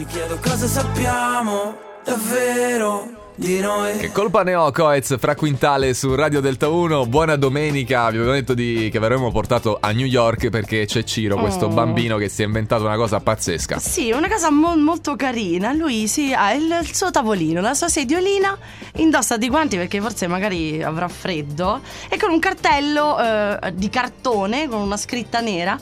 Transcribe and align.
Mi 0.00 0.06
chiedo 0.06 0.38
cosa 0.42 0.66
sappiamo 0.66 1.76
davvero 2.02 3.32
di 3.34 3.60
noi. 3.60 3.98
Che 3.98 4.10
colpa 4.12 4.42
ne 4.42 4.54
ho, 4.54 4.72
Coez, 4.72 5.18
fra 5.18 5.34
Quintale 5.34 5.92
su 5.92 6.14
Radio 6.14 6.40
Delta 6.40 6.68
1. 6.70 7.04
Buona 7.04 7.36
domenica. 7.36 8.08
Vi 8.08 8.16
avevo 8.16 8.32
detto 8.32 8.54
di, 8.54 8.88
che 8.90 8.96
avremmo 8.96 9.30
portato 9.30 9.76
a 9.78 9.90
New 9.90 10.06
York 10.06 10.48
perché 10.48 10.86
c'è 10.86 11.04
Ciro, 11.04 11.36
questo 11.36 11.66
Oh. 11.66 11.68
bambino 11.68 12.16
che 12.16 12.30
si 12.30 12.40
è 12.40 12.46
inventato 12.46 12.84
una 12.86 12.96
cosa 12.96 13.20
pazzesca. 13.20 13.78
Sì, 13.78 14.10
una 14.10 14.26
cosa 14.26 14.50
mo- 14.50 14.74
molto 14.74 15.16
carina. 15.16 15.74
Lui 15.74 16.08
sì, 16.08 16.32
ha 16.32 16.54
il, 16.54 16.78
il 16.80 16.94
suo 16.94 17.10
tavolino, 17.10 17.60
la 17.60 17.74
sua 17.74 17.90
sediolina, 17.90 18.56
indossa 18.94 19.36
dei 19.36 19.50
guanti 19.50 19.76
perché 19.76 20.00
forse 20.00 20.26
magari 20.26 20.82
avrà 20.82 21.08
freddo 21.08 21.82
e 22.08 22.16
con 22.16 22.30
un 22.30 22.38
cartello 22.38 23.20
eh, 23.20 23.74
di 23.74 23.90
cartone 23.90 24.66
con 24.66 24.80
una 24.80 24.96
scritta 24.96 25.40
nera. 25.40 25.78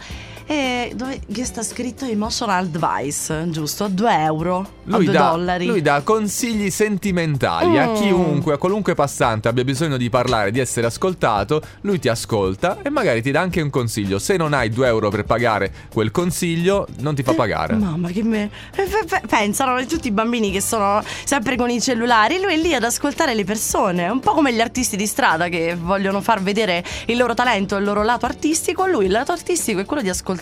E 0.50 0.92
dove 0.94 1.20
che 1.30 1.44
sta 1.44 1.62
scritto 1.62 2.06
emotional 2.06 2.64
advice, 2.64 3.50
giusto? 3.50 3.84
A 3.84 3.88
2 3.88 4.12
euro, 4.22 4.56
a 4.60 4.66
Lui 4.84 5.04
2 5.04 5.12
dà, 5.12 5.28
dollari. 5.30 5.66
lui 5.66 5.82
dà 5.82 6.00
consigli 6.02 6.70
sentimentali 6.70 7.78
a 7.78 7.88
Mm. 7.88 7.94
chiunque, 7.96 8.54
a 8.54 8.56
qualunque 8.56 8.94
passante 8.94 9.48
abbia 9.48 9.62
bisogno 9.62 9.98
di 9.98 10.08
parlare, 10.08 10.50
di 10.50 10.58
essere 10.58 10.86
ascoltato. 10.86 11.60
Lui 11.82 11.98
ti 11.98 12.08
ascolta 12.08 12.78
e 12.82 12.88
magari 12.88 13.20
ti 13.20 13.30
dà 13.30 13.42
anche 13.42 13.60
un 13.60 13.68
consiglio. 13.68 14.18
Se 14.18 14.38
non 14.38 14.54
hai 14.54 14.70
2 14.70 14.86
euro 14.86 15.10
per 15.10 15.24
pagare 15.26 15.70
quel 15.92 16.10
consiglio, 16.10 16.86
non 17.00 17.14
ti 17.14 17.22
fa 17.22 17.34
pagare. 17.34 17.74
Mamma 17.74 18.08
che 18.08 18.22
me. 18.22 18.44
eh, 18.74 18.82
pe- 18.84 19.04
pe- 19.06 19.22
Pensano 19.28 19.84
tutti 19.84 20.08
i 20.08 20.12
bambini 20.12 20.50
che 20.50 20.62
sono 20.62 21.02
sempre 21.24 21.56
con 21.56 21.68
i 21.68 21.78
cellulari. 21.78 22.40
Lui 22.40 22.54
è 22.54 22.56
lì 22.56 22.72
ad 22.72 22.84
ascoltare 22.84 23.34
le 23.34 23.44
persone. 23.44 24.08
Un 24.08 24.20
po' 24.20 24.32
come 24.32 24.54
gli 24.54 24.60
artisti 24.62 24.96
di 24.96 25.06
strada 25.06 25.48
che 25.48 25.76
vogliono 25.78 26.22
far 26.22 26.40
vedere 26.42 26.82
il 27.06 27.18
loro 27.18 27.34
talento, 27.34 27.76
il 27.76 27.84
loro 27.84 28.02
lato 28.02 28.24
artistico. 28.24 28.86
Lui 28.86 29.04
il 29.04 29.10
lato 29.10 29.32
artistico 29.32 29.80
è 29.80 29.84
quello 29.84 30.00
di 30.00 30.08
ascoltare. 30.08 30.36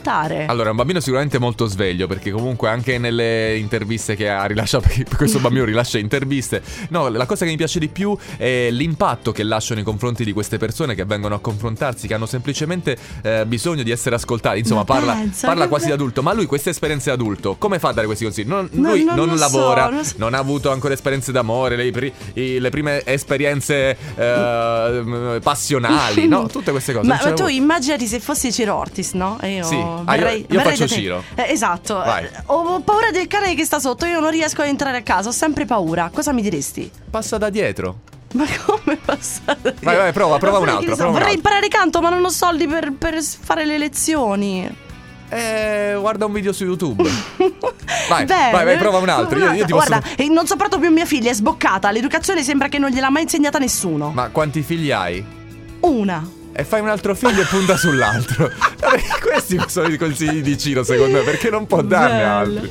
Allora, 0.47 0.69
è 0.69 0.71
un 0.71 0.77
bambino 0.77 1.01
sicuramente 1.01 1.39
molto 1.39 1.67
sveglio, 1.67 2.07
perché 2.07 2.31
comunque 2.31 2.69
anche 2.69 2.99
nelle 2.99 3.57
interviste 3.57 4.15
che 4.17 4.29
ha 4.29 4.45
rilasciato, 4.45 4.85
perché 4.89 5.05
questo 5.17 5.39
bambino 5.39 5.65
rilascia 5.65 5.99
interviste. 5.99 6.63
No, 6.91 7.09
la 7.09 7.27
cosa 7.27 7.45
che 7.45 7.51
mi 7.51 7.57
piace 7.57 7.79
di 7.79 7.89
più 7.89 8.17
è 8.37 8.69
l'impatto 8.71 9.33
che 9.33 9.43
lascia 9.43 9.75
nei 9.75 9.83
confronti 9.85 10.25
di 10.25 10.33
queste 10.33 10.59
persone 10.59 10.95
che 10.95 11.05
vengono 11.05 11.35
a 11.35 11.41
confrontarsi, 11.41 12.07
che 12.07 12.15
hanno 12.15 12.27
semplicemente 12.27 12.97
eh, 13.23 13.45
bisogno 13.47 13.83
di 13.83 13.91
essere 13.91 14.15
ascoltati. 14.17 14.59
Insomma, 14.59 14.81
Ma 14.81 14.85
parla, 14.87 15.13
pensa, 15.15 15.47
parla 15.47 15.69
quasi 15.69 15.85
be- 15.85 15.91
da 15.91 15.95
adulto. 15.97 16.23
Ma 16.23 16.33
lui 16.33 16.47
queste 16.47 16.71
esperienze 16.71 17.11
adulto, 17.11 17.57
come 17.59 17.79
fa 17.79 17.89
a 17.89 17.93
dare 17.93 18.07
questi 18.07 18.25
consigli? 18.25 18.47
Non- 18.47 18.69
Ma 18.73 18.91
lui 18.91 19.05
non 19.05 19.15
non, 19.17 19.29
lo 19.29 19.37
so, 19.37 19.41
lavora, 19.41 19.89
non 19.89 20.05
so. 20.05 20.15
non 20.19 20.35
ha 20.35 20.39
avuto 20.39 20.71
ancora 20.71 20.95
esperienze 20.95 21.33
d'amore, 21.33 21.77
le, 21.77 21.91
pri- 21.91 22.13
i- 22.35 22.59
le 22.59 22.71
prime 22.71 23.05
esperienze 23.05 23.97
eh, 24.15 25.41
passionali, 25.43 26.27
no? 26.29 26.47
Tutte 26.47 26.71
queste 26.71 26.93
cose. 26.93 27.07
Ma, 27.07 27.15
ma 27.15 27.21
tu 27.21 27.29
l'avevo. 27.43 27.49
immaginati 27.49 28.07
se 28.07 28.21
fossi 28.21 28.53
Ciro 28.53 28.77
Ortis, 28.77 29.13
no? 29.13 29.39
E 29.41 29.55
io 29.57 29.65
Sì. 29.65 29.77
Ah, 30.05 30.17
io- 30.17 30.45
io 30.49 30.61
faccio. 30.61 30.87
Ciro. 30.87 31.23
Eh, 31.35 31.47
esatto. 31.53 31.95
Vai. 31.95 32.25
Eh, 32.25 32.31
Ho, 32.47 32.81
paura 32.81 33.11
del 33.11 33.27
cane 33.27 33.55
che 33.55 33.65
sta 33.65 33.79
sotto. 33.79 34.07
Io 34.07 34.21
non 34.21 34.31
riesco 34.31 34.63
ad 34.63 34.69
entrare 34.69 34.99
a 34.99 35.03
casa. 35.03 35.29
Ho 35.29 35.33
sempre 35.33 35.65
paura. 35.65 36.11
Cosa 36.13 36.33
mi 36.33 36.43
diresti? 36.43 36.91
Passa 37.11 37.39
da 37.39 37.51
dietro. 37.51 38.01
Ma 38.33 38.45
come 38.67 38.97
passare? 38.97 39.75
Vai, 39.81 39.97
vai, 39.97 40.13
prova, 40.13 40.37
prova 40.39 40.59
un 40.59 40.69
altro, 40.69 40.95
prova 40.95 41.05
un 41.07 41.13
Vorrei 41.13 41.29
altro. 41.35 41.37
imparare 41.37 41.69
canto, 41.69 42.01
ma 42.01 42.11
non 42.11 42.25
ho 42.25 42.29
soldi 42.29 42.67
per, 42.67 42.93
per 42.93 43.23
fare 43.23 43.65
le 43.65 43.79
lezioni. 43.79 44.85
Eh, 45.29 45.97
guarda 45.99 46.27
un 46.27 46.33
video 46.33 46.53
su 46.53 46.65
YouTube. 46.65 47.03
Vai, 48.09 48.25
Bene. 48.27 48.51
vai, 48.53 48.65
vai, 48.65 48.77
prova 48.77 48.99
un 48.99 49.09
altro. 49.09 49.39
Io, 49.39 49.53
io 49.53 49.65
ti 49.65 49.73
posso- 49.73 49.87
Guarda, 49.89 50.09
eh, 50.17 50.29
non 50.29 50.47
sopporto 50.47 50.79
più 50.79 50.91
mia 50.91 51.05
figlia, 51.05 51.31
è 51.31 51.35
sboccata. 51.35 51.91
L'educazione 51.91 52.43
sembra 52.45 52.69
che 52.69 52.79
non 52.79 52.91
gliel'ha 52.91 53.11
mai 53.11 53.23
insegnata 53.23 53.59
nessuno. 53.59 54.11
Ma 54.11 54.29
quanti 54.29 54.63
figli 54.63 54.91
hai? 54.93 55.25
Una. 55.81 56.29
E 56.59 56.65
fai 56.65 56.81
un 56.81 56.89
altro 56.89 57.15
figlio 57.15 57.43
e 57.43 57.45
punta 57.45 57.77
sull'altro. 57.77 58.51
Questi 59.21 59.61
sono 59.67 59.89
i 59.89 59.99
consigli 59.99 60.41
di 60.41 60.57
Ciro, 60.57 60.85
secondo 60.85 61.19
me, 61.19 61.23
perché 61.23 61.51
non 61.51 61.67
può 61.67 61.83
darne 61.83 62.23
altri. 62.23 62.71